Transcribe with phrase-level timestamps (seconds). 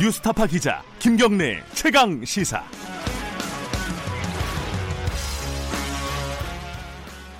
[0.00, 2.62] 뉴스타파 기자 김경래 최강 시사.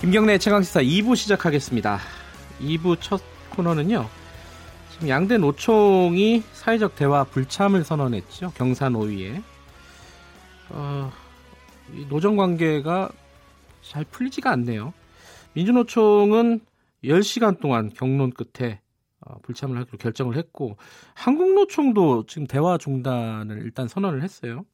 [0.01, 2.01] 김경래 최강 시사 2부 시작하겠습니다.
[2.61, 4.09] 2부 첫 코너는요.
[4.91, 8.51] 지금 양대 노총이 사회적 대화 불참을 선언했죠.
[8.57, 9.41] 경산 5위에.
[10.71, 11.13] 어,
[12.09, 13.09] 노정 관계가
[13.83, 14.93] 잘 풀리지가 않네요.
[15.53, 16.59] 민주노총은
[17.05, 18.88] 10시간 동안 경론 끝에 어,
[19.43, 20.77] 불참을 하기로 결정을 했고
[21.15, 24.65] 한국노총도 지금 대화 중단을 일단 선언을 했어요.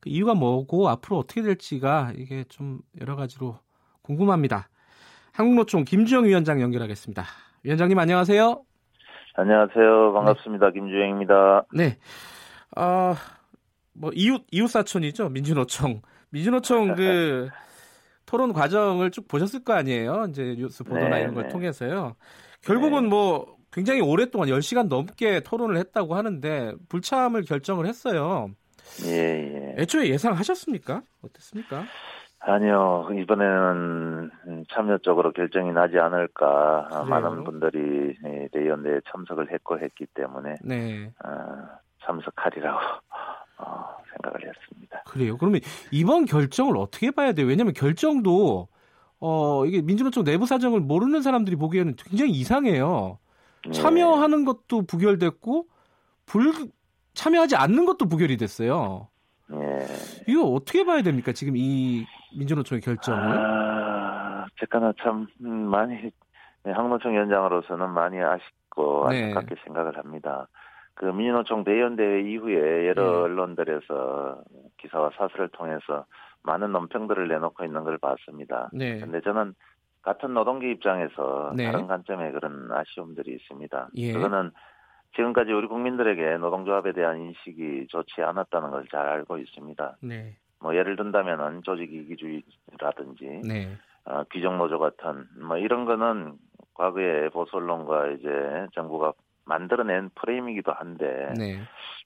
[0.00, 3.58] 그 이유가 뭐고 앞으로 어떻게 될지가 이게 좀 여러 가지로
[4.02, 4.68] 궁금합니다.
[5.32, 7.24] 한국노총 김주영 위원장 연결하겠습니다.
[7.62, 8.62] 위원장님 안녕하세요.
[9.34, 10.12] 안녕하세요.
[10.14, 10.66] 반갑습니다.
[10.66, 10.72] 네.
[10.72, 11.66] 김주영입니다.
[11.74, 11.98] 네.
[12.76, 13.14] 어,
[13.92, 16.02] 뭐 이웃 이웃 사촌이죠 민주노총.
[16.30, 17.48] 민주노총 그
[18.26, 20.26] 토론 과정을 쭉 보셨을 거 아니에요.
[20.30, 21.48] 이제 뉴스 보도나 네, 이런 걸 네.
[21.50, 22.16] 통해서요.
[22.62, 23.08] 결국은 네.
[23.08, 28.50] 뭐 굉장히 오랫동안 10시간 넘게 토론을 했다고 하는데 불참을 결정을 했어요.
[29.04, 29.82] 예, 예.
[29.82, 31.02] 애초에 예상하셨습니까?
[31.22, 31.84] 어땠습니까?
[32.40, 33.08] 아니요.
[33.14, 34.30] 이번에는
[34.72, 36.88] 참여적으로 결정이 나지 않을까.
[36.88, 37.04] 그래요?
[37.04, 38.16] 많은 분들이
[38.52, 41.12] 대연대에 참석을 했고 했기 때문에 네.
[41.24, 41.30] 어,
[42.04, 42.78] 참석하리라고
[43.58, 45.02] 어, 생각을 했습니다.
[45.06, 45.36] 그래요.
[45.36, 45.60] 그러면
[45.90, 47.46] 이번 결정을 어떻게 봐야 돼요?
[47.46, 48.68] 왜냐하면 결정도
[49.20, 53.18] 어, 이게 민주노총 내부 사정을 모르는 사람들이 보기에는 굉장히 이상해요.
[53.64, 53.72] 네.
[53.72, 55.66] 참여하는 것도 부결됐고
[56.26, 56.52] 불
[57.14, 59.08] 참여하지 않는 것도 부결이 됐어요.
[59.48, 59.86] 네.
[60.28, 61.32] 이거 어떻게 봐야 됩니까?
[61.32, 62.04] 지금 이
[62.36, 63.20] 민주노총의 결정을?
[63.20, 66.10] 아, 제가는 참 음, 많이
[66.64, 69.24] 네, 항노총 위원장으로서는 많이 아쉽고 네.
[69.24, 70.48] 안타깝게 생각을 합니다.
[70.94, 73.18] 그 민주노총 대연대회 이후에 여러 네.
[73.18, 74.42] 언론들에서
[74.78, 76.04] 기사와 사설을 통해서
[76.42, 78.68] 많은 논평들을 내놓고 있는 걸 봤습니다.
[78.72, 78.98] 네.
[78.98, 79.54] 근데 저는
[80.08, 81.66] 같은 노동계 입장에서 네.
[81.66, 83.88] 다른 관점의 그런 아쉬움들이 있습니다.
[83.96, 84.12] 예.
[84.14, 84.50] 그거는
[85.14, 89.96] 지금까지 우리 국민들에게 노동조합에 대한 인식이 좋지 않았다는 걸 잘 알고 있습니다.
[90.02, 90.34] 네.
[90.60, 93.76] 뭐 예를 든다면은 조직 이기주의라든지 네.
[94.06, 96.38] 어, 귀족노조 같은 뭐 이런 거는
[96.72, 99.12] 과거에 보수 언론과 이제 정부가
[99.44, 101.60] 만들어낸 프레임이기도 한데 네.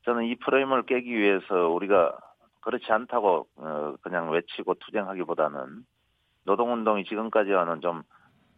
[0.05, 2.19] 저는 이 프레임을 깨기 위해서 우리가
[2.63, 5.85] 그렇지 않다고 어, 그냥 외치고 투쟁하기보다는
[6.45, 8.03] 노동운동이 지금까지와는 좀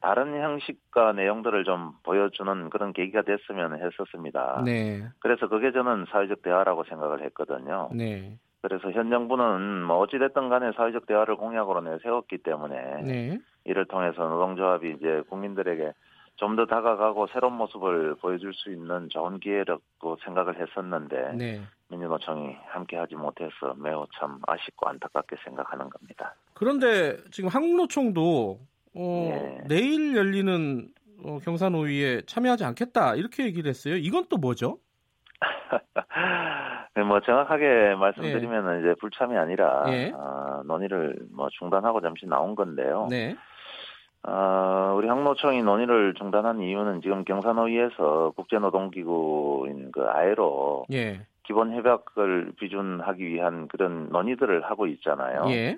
[0.01, 4.63] 다른 형식과 내용들을 좀 보여주는 그런 계기가 됐으면 했었습니다.
[4.65, 5.03] 네.
[5.21, 7.89] 그래서 그게 저는 사회적 대화라고 생각을 했거든요.
[7.95, 8.39] 네.
[8.61, 13.39] 그래서 현 정부는 뭐 어찌됐든 간에 사회적 대화를 공약으로 내세웠기 때문에 네.
[13.65, 15.93] 이를 통해서 노동조합이 이제 국민들에게
[16.37, 21.61] 좀 더 다가가고 새로운 모습을 보여줄 수 있는 좋은 기회라고 생각을 했었는데 네.
[21.89, 26.35] 민주노총이 함께하지 못해서 매우 참 아쉽고 안타깝게 생각하는 겁니다.
[26.55, 28.59] 그런데 지금 한국노총도
[28.97, 29.65] 어, 네.
[29.69, 30.89] 내일 열리는
[31.25, 33.97] 어, 경산오위에 참여하지 않겠다 이렇게 얘기를 했어요.
[33.97, 34.79] 이건 또 뭐죠?
[36.97, 38.79] 네, 뭐 정확하게 말씀드리면 네.
[38.81, 40.13] 이제 불참이 아니라 네.
[40.13, 43.09] 어, 논의를 뭐 중단하고 잠시 나온 건데요.
[43.11, 43.37] 네.
[44.27, 51.27] 어, 우리 항노총이 논의를 중단한 이유는 지금 경산호위에서 국제노동기구인 그 아에로 예.
[51.43, 55.45] 기본 협약을 비준하기 위한 그런 논의들을 하고 있잖아요.
[55.51, 55.77] 예.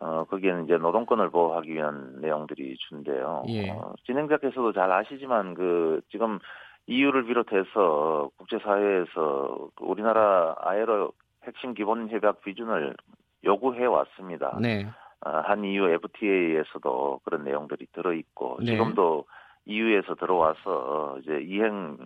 [0.00, 3.44] 어, 거기에는 이제 노동권을 보호하기 위한 내용들이 준대요.
[3.48, 3.70] 예.
[3.70, 6.40] 어, 진행자께서도 잘 아시지만 그 지금
[6.88, 11.12] EU를 비롯해서 국제사회에서 우리나라 아에로
[11.44, 12.96] 핵심 기본 협약 비준을
[13.44, 14.58] 요구해 왔습니다.
[14.60, 14.88] 네.
[15.24, 18.72] 어, 한 EU FTA에서도 그런 내용들이 들어 있고 네.
[18.72, 19.26] 지금도
[19.66, 21.96] EU에서 들어와서 이제 이행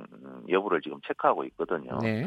[0.48, 1.98] 여부를 지금 체크하고 있거든요.
[2.02, 2.26] 네.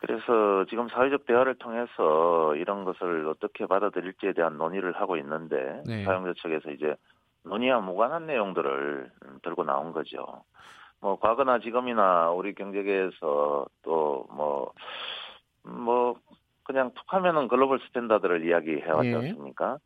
[0.00, 6.04] 그래서 지금 사회적 대화를 통해서 이런 것을 어떻게 받아들일지에 대한 논의를 하고 있는데 네.
[6.04, 6.96] 사용자 측에서 이제
[7.44, 9.10] 논의와 무관한 내용들을
[9.42, 10.44] 들고 나온 거죠.
[11.00, 14.72] 뭐 과거나 지금이나 우리 경제계에서 또 뭐뭐
[15.64, 16.14] 뭐
[16.64, 19.14] 그냥 툭 하면은 global standard를 이야기해 왔지 예.
[19.16, 19.78] 않습니까?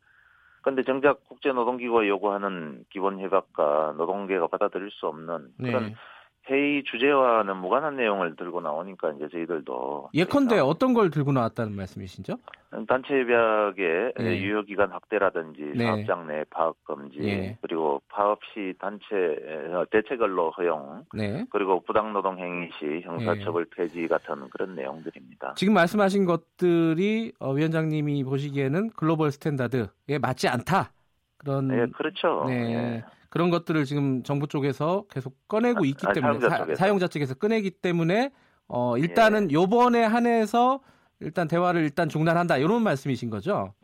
[0.62, 5.94] 근데 정작 국제노동기구가 요구하는 기본 협약과 노동계가 받아들일 수 없는 그런 네.
[6.48, 12.36] 회의 주제와는 무관한 내용을 들고 나오니까 이제 저희들도 예컨대 어떤 걸 들고 나왔다는 말씀이신죠?
[12.86, 14.42] 단체 협약의 네.
[14.42, 15.84] 유효 기간 확대라든지 네.
[15.84, 17.58] 사업장 내 파업 금지 네.
[17.62, 19.14] 그리고 파업 시 단체
[19.90, 21.44] 대체근로 허용 네.
[21.50, 23.70] 그리고 부당 노동 행위 시 형사처벌 네.
[23.76, 25.54] 폐지 같은 그런 내용들입니다.
[25.56, 30.92] 지금 말씀하신 것들이 어, 위원장님이 보시기에는 global standard에 맞지 않다.
[31.38, 32.44] 그런 네, 그렇죠.
[32.46, 33.02] 네.
[33.36, 33.38] 네.
[33.38, 37.34] 그런 것들을 지금 정부 쪽에서 계속 꺼내고 아, 있기 아, 때문에 사용자, 사, 용자 측에서
[37.34, 38.32] 꺼내기 때문에
[38.66, 39.54] 어 일단은 예.
[39.54, 40.80] 요번에 한해서
[41.20, 43.74] 일단 대화를 일단 중단한다 이런 말씀이신 거죠?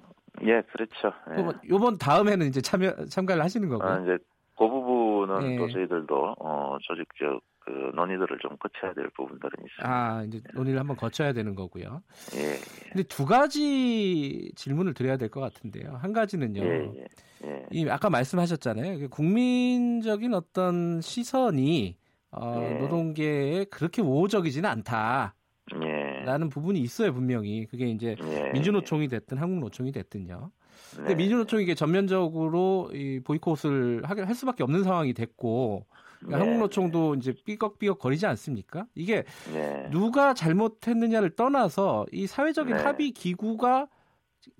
[0.43, 1.12] 예, 그렇죠.
[1.37, 1.69] 예.
[1.69, 3.88] 요번 다음에는 이제 참여 참가를 하시는 거고요.
[3.88, 4.19] 아, 이제
[4.58, 5.56] 그 부분은 예.
[5.58, 9.82] 또 저희들도 어 조직적 그 논의들을 좀 거쳐야 될 부분들은 있습니다.
[9.88, 12.02] 아 이제 논의를 한번 거쳐야 되는 거고요.
[12.36, 12.40] 예.
[12.40, 12.56] 예.
[12.90, 15.96] 근데 두 가지 질문을 드려야 될 것 같은데요.
[15.96, 16.62] 한 가지는요.
[16.62, 17.06] 예, 예.
[17.44, 17.66] 예.
[17.70, 19.08] 이 아까 말씀하셨잖아요.
[19.08, 21.96] 국민적인 어떤 시선이
[22.32, 22.74] 어, 예.
[22.78, 25.34] 노동계에 그렇게 우호적이지는 않다.
[25.82, 26.24] 예.
[26.24, 28.50] 라는 부분이 있어요 분명히 그게 이제 예.
[28.52, 30.50] 민주노총이 됐든 한국노총이 됐든요.
[30.96, 31.14] 근데 네.
[31.14, 35.86] 민주노총이 이게 전면적으로 이 보이콧을 하게 할 수밖에 없는 상황이 됐고
[36.22, 36.44] 그러니까 네.
[36.44, 38.86] 한국노총도 이제 삐걱삐걱 거리지 않습니까?
[38.94, 39.88] 이게 네.
[39.90, 42.82] 누가 잘못했느냐를 떠나서 이 사회적인 네.
[42.82, 43.88] 합의 기구가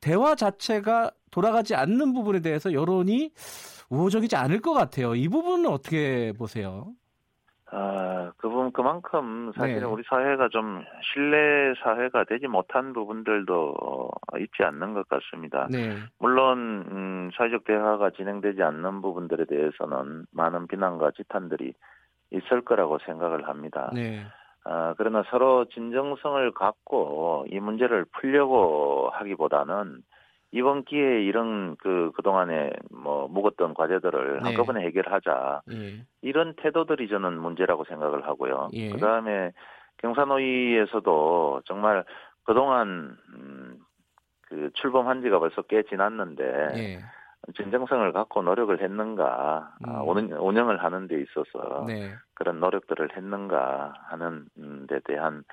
[0.01, 3.33] 대화 자체가 돌아가지 않는 부분에 대해서 여론이
[3.89, 5.15] 우호적이지 않을 것 같아요.
[5.15, 6.93] 이 부분은 어떻게 보세요?
[7.75, 9.87] 아, 그 부분 그만큼 사실은 네.
[9.87, 14.11] 우리 사회가 좀 신뢰 사회가 되지 못한 부분들도
[14.41, 15.69] 있지 않는 것 같습니다.
[15.71, 15.97] 네.
[16.19, 21.73] 물론 음, 사회적 대화가 진행되지 않는 부분들에 대해서는 많은 비난과 지탄들이
[22.31, 23.91] 있을 거라고 생각을 합니다.
[23.95, 24.21] 네.
[24.65, 30.03] 아, 그러나 서로 진정성을 갖고 이 문제를 풀려고 하기보다는
[30.53, 34.49] 이번 기회에 이런 그 그동안에 뭐 묵었던 과제들을 네.
[34.49, 35.63] 한꺼번에 해결하자.
[35.73, 36.05] 예.
[36.21, 38.69] 이런 태도들이 저는 문제라고 생각을 하고요.
[38.75, 38.91] 예.
[38.91, 39.53] 그다음에
[39.99, 42.05] 경산노위에서도 정말
[42.45, 43.79] 그동안 음,
[44.43, 46.45] 그 출범한 지가 벌써 꽤 지났는데
[46.77, 47.01] 예.
[47.57, 49.89] 진정성을 갖고 노력을 했는가 음.
[49.89, 52.13] 아, 운영, 을 하는 데 있어서 네.
[52.35, 54.47] 그런 노력들을 했는가 하는
[54.87, 55.45] 데 대한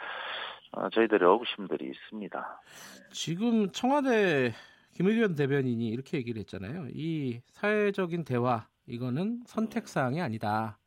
[0.71, 2.61] 어, 저희들의 의구심들이 있습니다.
[3.11, 4.51] 지금 청와대
[4.99, 6.87] 김의겸 대변인이 이렇게 얘기를 했잖아요.
[6.93, 10.77] 이 사회적인 대화 이거는 선택 사항이 아니다.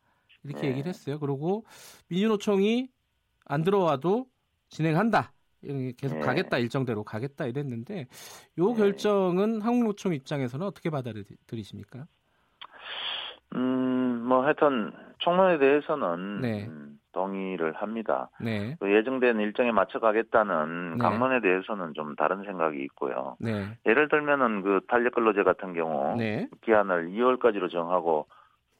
[0.44, 0.68] 이렇게 네.
[0.68, 1.18] 얘기를 했어요.
[1.18, 1.64] 그리고
[2.08, 2.88] 민주노총이
[3.46, 4.26] 안 들어와도
[4.68, 5.32] 진행한다.
[5.96, 6.20] 계속 네.
[6.20, 8.06] 가겠다 일정대로 가겠다 이랬는데
[8.58, 8.76] 요 네.
[8.76, 12.06] 결정은 한국노총 입장에서는 어떻게 받아들이십니까?
[13.54, 16.68] 음, 뭐 하여튼 총론에 대해서는 네.
[17.12, 18.30] 음, 동의를 합니다.
[18.40, 18.76] 네.
[18.80, 20.98] 그 예정된 일정에 맞춰 가겠다는 네.
[20.98, 23.36] 강론에 대해서는 좀 다른 생각이 있고요.
[23.38, 23.66] 네.
[23.86, 26.48] 예를 들면은 그 탄력 근로제 같은 경우 네.
[26.62, 28.26] 기한을 2월까지로 정하고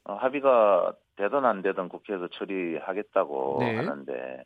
[0.04, 3.76] 어, 합의가 되든 안 되든 국회에서 처리하겠다고 네.
[3.76, 4.44] 하는데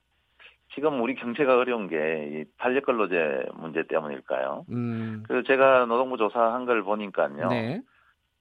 [0.74, 4.66] 지금 우리 경제가 어려운 게 이 탄력 근로제 문제 때문일까요?
[4.70, 5.22] 음.
[5.28, 7.48] 그 제가 노동부 조사한 걸 보니까요.
[7.48, 7.80] 네.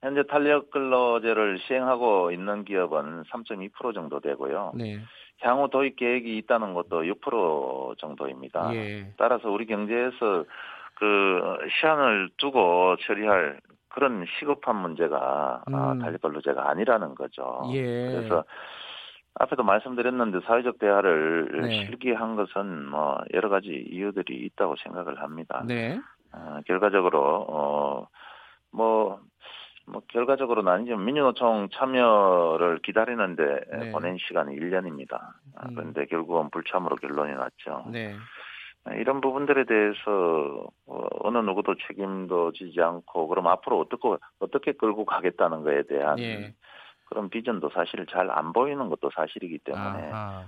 [0.02, 4.72] 현재 탄력 근로제를 시행하고 있는 기업은 3.2% 정도 되고요.
[4.76, 5.00] 네.
[5.40, 8.74] 향후 도입 계획이 있다는 것도 6% 정도입니다.
[8.74, 9.12] 예.
[9.16, 10.44] 따라서 우리 경제에서
[10.94, 15.74] 그 시한을 두고 처리할 그런 시급한 문제가 음.
[15.74, 17.62] 아, 탄력 근로제가 아니라는 거죠.
[17.72, 18.10] 예.
[18.12, 18.44] 그래서
[19.38, 21.86] 앞에도 말씀드렸는데 사회적 대화를 네.
[21.86, 25.62] 실기한 것은 뭐 여러 가지 이유들이 있다고 생각을 합니다.
[25.66, 25.98] 네.
[26.32, 28.08] 어, 결과적으로 어뭐
[28.70, 29.15] 뭐
[30.16, 33.92] 결과적으로는 아니지만 민주노총 참여를 기다리는데 네.
[33.92, 35.12] 보낸 시간이 1년입니다.
[35.56, 35.74] 아, 음.
[35.74, 37.84] 그런데 결국은 불참으로 결론이 났죠.
[37.92, 38.16] 네.
[38.84, 44.08] 아, 이런 부분들에 대해서 어, 어느 누구도 책임도 지지 않고 그럼 앞으로 어떻게
[44.38, 46.54] 어떻게 끌고 가겠다는 것에 대한 네.
[47.10, 50.46] 그런 비전도 사실 잘 안 보이는 것도 사실이기 때문에 아하.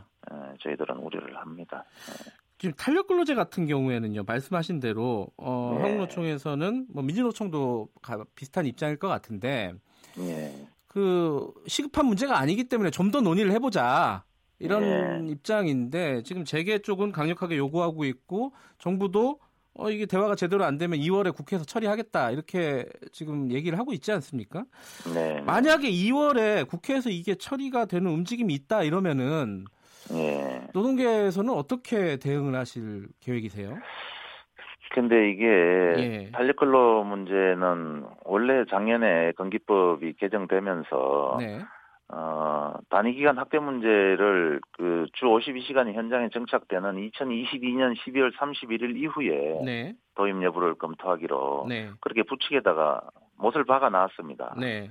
[0.60, 1.84] 저희들은 우려를 합니다.
[2.58, 2.62] 네.
[2.62, 5.82] 지금 탄력 근로제 같은 경우에는요 말씀하신 대로 어, 네.
[5.82, 7.88] 한국노총에서는 뭐 민주노총도
[8.34, 9.72] 비슷한 입장일 것 같은데
[10.16, 10.66] 네.
[10.86, 14.24] 그 시급한 문제가 아니기 때문에 좀 더 논의를 해보자
[14.58, 14.82] 이런
[15.26, 15.32] 네.
[15.32, 19.38] 입장인데 지금 재계 쪽은 강력하게 요구하고 있고 정부도
[19.74, 24.64] 어, 이게 대화가 제대로 안 되면 2월에 국회에서 처리하겠다 이렇게 지금 얘기를 하고 있지 않습니까?
[25.14, 25.40] 네.
[25.42, 29.64] 만약에 2월에 국회에서 이게 처리가 되는 움직임이 있다 이러면은
[30.14, 30.62] 예.
[30.74, 33.76] 노동계에서는 어떻게 대응을 하실 계획이세요?
[34.94, 36.30] 근데 이게 예.
[36.32, 41.60] 탄력근로 문제는 원래 작년에 건기법이 개정되면서 네.
[42.10, 49.94] 어, 단위기간 학대 문제를 그 주 52시간이 현장에 정착되는 2022년 12월 31일 이후에 네.
[50.14, 51.90] 도입 여부를 검토하기로 네.
[52.00, 53.00] 그렇게 부칙에다가
[53.36, 54.54] 못을 박아 놨습니다.
[54.58, 54.90] 네.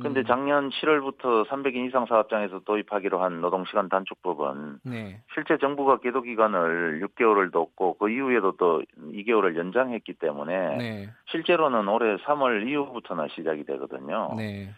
[0.00, 0.24] 근데 음.
[0.26, 5.20] 작년 7월부터 300인 이상 사업장에서 도입하기로 한 노동시간 단축법은 네.
[5.34, 11.10] 실제 정부가 계도 기간을 6개월을 뒀고 그 이후에도 또 2개월을 연장했기 때문에 네.
[11.30, 14.34] 실제로는 올해 3월 이후부터나 시작이 되거든요.
[14.36, 14.70] 네.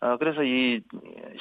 [0.00, 0.82] 어, 그래서 이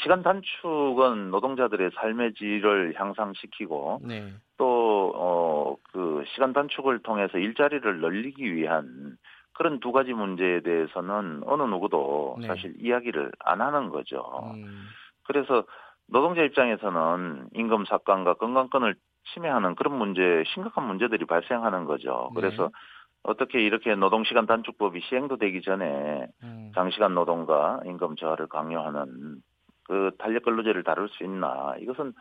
[0.01, 4.33] 시간 단축은 노동자들의 삶의 질을 향상시키고 네.
[4.57, 9.17] 또, 어, 그 시간 단축을 통해서 일자리를 늘리기 위한
[9.55, 12.47] 그런 두 가지 문제에 대해서는 어느 누구도 네.
[12.47, 14.51] 사실 이야기를 안 하는 거죠.
[14.53, 14.87] 음.
[15.23, 15.63] 그래서
[16.07, 18.95] 노동자 입장에서는 임금 삭감과 건강권을
[19.33, 22.31] 침해하는 그런 문제, 심각한 문제들이 발생하는 거죠.
[22.35, 22.41] 네.
[22.41, 22.69] 그래서 네.
[23.23, 26.71] 어떻게 이렇게 노동시간 단축법이 시행도 되기 전에 음.
[26.75, 29.37] 장시간 노동과 임금 저하를 강요하는
[29.85, 31.75] 그 탄력 근로제를 다룰 수 있나?
[31.79, 32.13] 이것은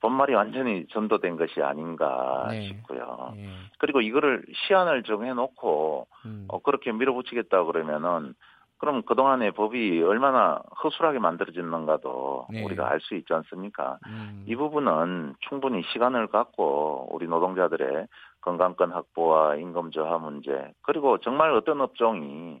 [0.00, 2.62] 본말이 완전히 전도된 것이 아닌가 네.
[2.68, 3.32] 싶고요.
[3.36, 3.48] 네.
[3.78, 6.44] 그리고 이거를 시한을 정해놓고 음.
[6.48, 8.34] 어, 그렇게 밀어붙이겠다 그러면은
[8.78, 12.62] 그럼 그동안의 법이 얼마나 허술하게 만들어졌는가도 네.
[12.64, 13.98] 우리가 알 수 있지 않습니까?
[14.06, 14.44] 음.
[14.46, 18.06] 이 부분은 충분히 시간을 갖고 우리 노동자들의
[18.40, 22.60] 건강권 확보와 임금 저하 문제 그리고 정말 어떤 업종이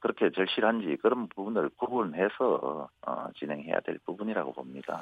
[0.00, 5.00] 그렇게 절실한지 그런 부분을 구분해서 어, 진행해야 될 부분이라고 봅니다.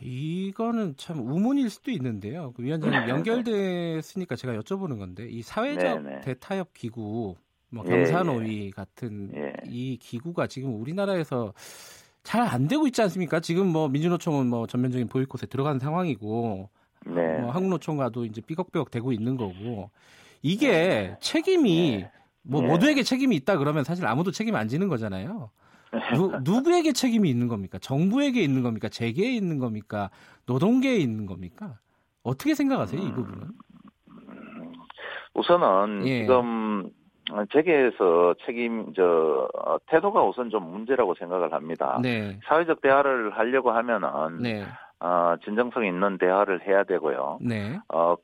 [0.00, 2.52] 이거는 참 우문일 수도 있는데요.
[2.56, 3.08] 그 위원장님 네.
[3.10, 6.20] 연결됐으니까 제가 여쭤보는 건데 이 사회적 네네.
[6.20, 7.34] 대타협 기구,
[7.70, 8.70] 뭐 예, 경산오위 예, 예.
[8.70, 9.52] 같은 예.
[9.64, 11.52] 이 기구가 지금 우리나라에서
[12.22, 13.38] 잘 안 되고 있지 않습니까?
[13.40, 16.68] 지금 뭐 민주노총은 뭐 전면적인 보이콧에 들어간 상황이고,
[17.06, 17.38] 네.
[17.38, 19.90] 뭐 한국노총과도 이제 삐걱삐걱 되고 있는 거고,
[20.42, 21.16] 이게 네.
[21.20, 22.10] 책임이 네.
[22.42, 22.66] 뭐 네.
[22.66, 25.50] 모두에게 책임이 있다 그러면 사실 아무도 책임 안 지는 거잖아요.
[26.14, 27.78] 누, 누구에게 책임이 있는 겁니까?
[27.78, 28.88] 정부에게 있는 겁니까?
[28.88, 30.10] 재계에 있는 겁니까?
[30.46, 31.78] 노동계에 있는 겁니까?
[32.22, 33.48] 어떻게 생각하세요, 이 부분은?
[35.34, 36.20] 우선은 예.
[36.22, 36.90] 지금
[37.52, 39.48] 재계에서 책임 저
[39.86, 41.98] 태도가 우선 좀 문제라고 생각을 합니다.
[42.02, 42.38] 네.
[42.46, 44.08] 사회적 대화를 하려고 하면은
[44.40, 44.64] 네.
[45.00, 47.38] 어, 진정성 있는 대화를 해야 되고요.
[47.42, 47.78] 네.
[47.92, 48.16] 어,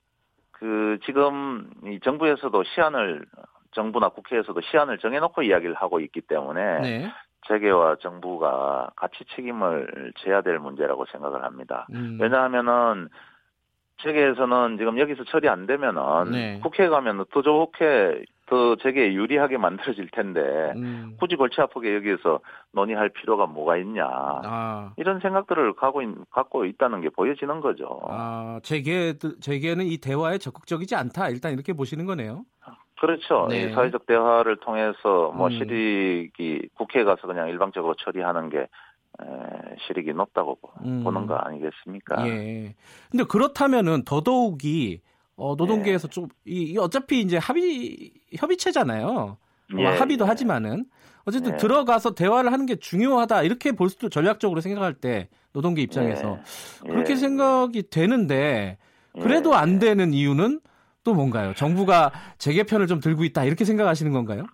[0.53, 3.27] 그 지금 이 정부에서도 시한을
[3.73, 7.13] 정부나 국회에서도 시한을 정해놓고 이야기를 하고 있기 때문에 네.
[7.49, 11.87] 재계와 정부가 같이 책임을 져야 될 문제라고 생각을 합니다.
[11.93, 12.19] 음.
[12.21, 13.09] 왜냐하면은
[14.03, 16.61] 재계에서는 지금 여기서 처리 안 되면은 네.
[16.63, 20.41] 국회에 가면 더 좋게 더 재계에 유리하게 만들어질 텐데
[20.77, 21.17] 음.
[21.19, 22.41] 굳이 골치 아프게 여기에서
[22.73, 24.93] 논의할 필요가 뭐가 있냐 아.
[24.97, 28.01] 이런 생각들을 갖고, 있, 갖고 있다는 게 보여지는 거죠.
[28.09, 32.45] 아 재계 재계는 이 대화에 적극적이지 않다 일단 이렇게 보시는 거네요.
[33.03, 33.49] 그렇죠.
[33.51, 33.73] 네.
[33.73, 35.59] 사회적 대화를 통해서 뭐 음.
[35.59, 38.67] 실익이 국회에 가서 그냥 일방적으로 처리하는 게 에,
[39.89, 41.03] 실익이 높다고 음.
[41.03, 42.29] 보는 거 아니겠습니까?
[42.29, 42.77] 예.
[43.11, 45.01] 근데 그렇다면은 더더욱이
[45.35, 46.13] 어, 노동계에서 네.
[46.13, 49.37] 좀, 이, 어차피 이제 합의, 협의체잖아요.
[49.79, 49.85] 예.
[49.85, 50.85] 합의도 하지만은.
[51.25, 51.57] 어쨌든 예.
[51.57, 53.43] 들어가서 대화를 하는 게 중요하다.
[53.43, 56.39] 이렇게 볼 수도 전략적으로 생각할 때, 노동계 입장에서.
[56.87, 56.89] 예.
[56.89, 57.17] 그렇게 예.
[57.17, 58.79] 생각이 되는데,
[59.21, 60.61] 그래도 안 되는 이유는
[61.05, 61.53] 또 뭔가요?
[61.55, 64.45] 정부가 재개 편을 좀 들고 있다 이렇게 생각하시는 건가요?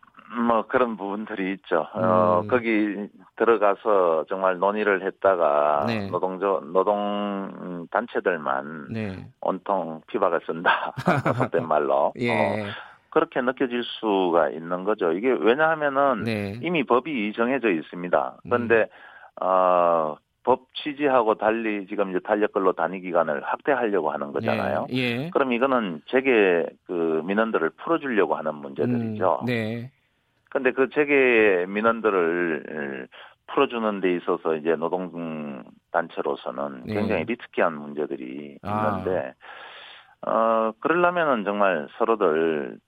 [0.47, 1.87] 뭐 그런 부분들이 있죠.
[1.95, 2.03] 어, 음.
[2.05, 6.07] 어, 거기 들어가서 정말 논의를 했다가 네.
[6.11, 9.27] 노동조 노동 단체들만 네.
[9.41, 10.93] 온통 피박을 쓴다.
[11.37, 12.13] 속된 말로.
[12.21, 12.31] 예.
[12.31, 12.67] 어,
[13.11, 15.13] 그렇게 느껴질 수가 있는 거죠.
[15.13, 16.61] 이게 왜냐하면은 네.
[16.63, 18.37] 이미 법이 정해져 있습니다.
[18.43, 18.87] 그런데 음.
[19.41, 20.17] 어,
[20.49, 24.87] 법 취지하고 달리 지금 이제 탄력근로 단위 기간을 확대하려고 하는 거잖아요.
[24.93, 25.31] 예, 예.
[25.31, 29.41] 그럼 이거는 재계 그 민원들을 풀어주려고 하는 문제들이죠.
[29.43, 29.91] 음, 네.
[30.49, 33.09] 근데 그 재계 민원들을
[33.49, 36.95] 풀어주는 데 있어서 이제 노동 단체로서는 네.
[36.95, 39.03] 굉장히 리스키한 문제들이 아.
[39.03, 39.35] 있는데
[40.23, 42.79] 어 그러려면은 정말 서로들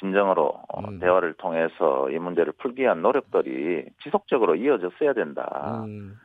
[0.00, 0.98] 진정으로 음.
[0.98, 5.84] 대화를 통해서 이 문제를 풀기 위한 노력들이 지속적으로 이어졌어야 된다.
[5.86, 6.16] 음.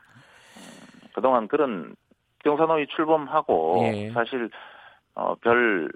[1.16, 1.96] 그동안 그런
[2.44, 4.10] 경산호위 출범하고 예.
[4.10, 4.50] 사실
[5.14, 5.90] 어, 별,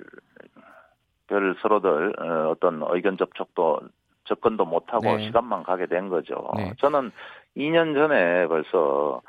[1.26, 3.80] 별 서로들 어, 어떤 의견 접촉도
[4.24, 5.26] 접근도 못하고 네.
[5.26, 6.50] 시간만 가게 된 거죠.
[6.56, 6.72] 네.
[6.78, 7.12] 저는
[7.54, 9.20] 2년 전에 벌써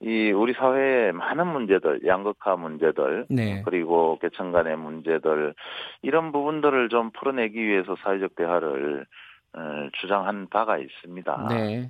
[0.00, 3.62] 이 우리 사회의 많은 문제들, 양극화 문제들, 네.
[3.64, 5.54] 그리고 계층 간의 문제들
[6.02, 9.06] 이런 부분들을 좀 풀어내기 위해서 사회적 대화를
[9.54, 11.46] 어, 주장한 바가 있습니다.
[11.50, 11.88] 네.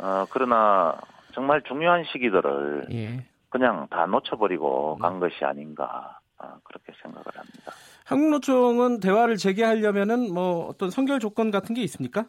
[0.00, 0.96] 어, 그러나
[1.34, 3.24] 정말 중요한 시기들을 예.
[3.50, 4.98] 그냥 다 놓쳐버리고 음.
[4.98, 7.72] 간 것이 아닌가 아, 그렇게 생각을 합니다.
[8.06, 12.26] 한국노총은 대화를 재개하려면은 뭐 어떤 선결 조건 같은 게 있습니까?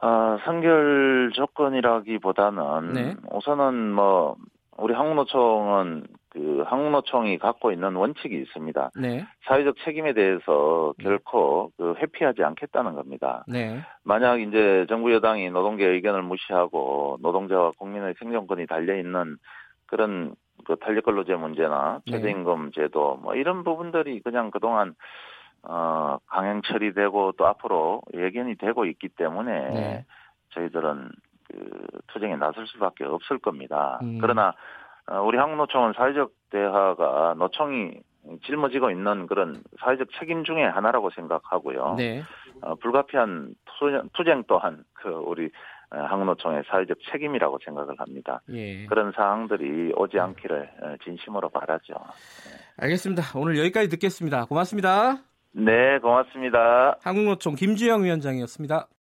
[0.00, 3.16] 아, 선결 조건이라기보다는 네.
[3.30, 4.36] 우선은 뭐
[4.76, 8.90] 우리 한국노총은 그 한국노총이 갖고 있는 원칙이 있습니다.
[9.00, 9.24] 네.
[9.46, 13.44] 사회적 책임에 대해서 결코 그 회피하지 않겠다는 겁니다.
[13.46, 13.80] 네.
[14.02, 19.36] 만약 이제 정부 여당이 노동계 의견을 무시하고 노동자와 국민의 생존권이 달려 있는
[19.86, 22.12] 그런 그 탄력 근로제 문제나 네.
[22.12, 24.96] 최저임금 제도 뭐 이런 부분들이 그냥 그동안
[25.62, 30.04] 어 강행 처리되고 또 앞으로 예견이 되고 있기 때문에 네.
[30.50, 31.10] 저희들은
[31.48, 34.00] 그 투쟁에 나설 수밖에 없을 겁니다.
[34.02, 34.18] 음.
[34.20, 34.52] 그러나 어,
[35.24, 38.00] 우리 한국노총은 사회적 대화가 노총이
[38.46, 41.96] 짊어지고 있는 그런 사회적 책임 중의 하나라고 생각하고요.
[41.98, 42.22] 네.
[42.62, 45.50] 어, 불가피한 투쟁, 투쟁 또한 그 우리
[45.90, 48.40] 어, 한국노총의 사회적 책임이라고 생각을 합니다.
[48.50, 48.86] 예.
[48.86, 51.94] 그런 사항들이 오지 않기를 어, 진심으로 바라죠.
[52.78, 53.38] 알겠습니다.
[53.38, 54.46] 오늘 여기까지 듣겠습니다.
[54.46, 55.18] 고맙습니다.
[55.52, 56.98] 네, 고맙습니다.
[57.02, 58.88] 한국노총 김주영 위원장이었습니다.